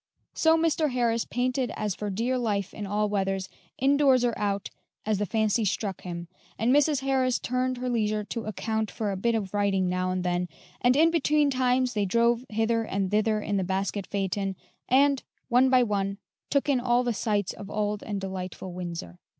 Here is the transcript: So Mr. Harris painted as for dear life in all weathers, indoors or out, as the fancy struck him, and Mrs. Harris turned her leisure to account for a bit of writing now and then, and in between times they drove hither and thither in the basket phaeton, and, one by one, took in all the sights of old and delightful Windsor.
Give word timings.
So 0.33 0.57
Mr. 0.57 0.89
Harris 0.89 1.25
painted 1.25 1.71
as 1.75 1.93
for 1.93 2.09
dear 2.09 2.39
life 2.39 2.73
in 2.73 2.87
all 2.87 3.07
weathers, 3.07 3.47
indoors 3.77 4.25
or 4.25 4.33
out, 4.35 4.71
as 5.05 5.19
the 5.19 5.27
fancy 5.27 5.63
struck 5.63 6.01
him, 6.01 6.27
and 6.57 6.73
Mrs. 6.75 7.01
Harris 7.01 7.37
turned 7.37 7.77
her 7.77 7.87
leisure 7.87 8.23
to 8.23 8.45
account 8.45 8.89
for 8.89 9.11
a 9.11 9.15
bit 9.15 9.35
of 9.35 9.53
writing 9.53 9.87
now 9.89 10.09
and 10.09 10.23
then, 10.23 10.49
and 10.81 10.95
in 10.95 11.11
between 11.11 11.51
times 11.51 11.93
they 11.93 12.05
drove 12.05 12.45
hither 12.49 12.81
and 12.81 13.11
thither 13.11 13.41
in 13.41 13.57
the 13.57 13.63
basket 13.63 14.07
phaeton, 14.07 14.55
and, 14.89 15.21
one 15.49 15.69
by 15.69 15.83
one, 15.83 16.17
took 16.49 16.67
in 16.67 16.79
all 16.79 17.03
the 17.03 17.13
sights 17.13 17.53
of 17.53 17.69
old 17.69 18.01
and 18.01 18.19
delightful 18.19 18.73
Windsor. 18.73 19.19